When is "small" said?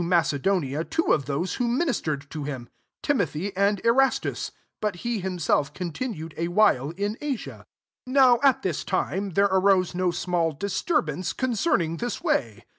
10.09-10.53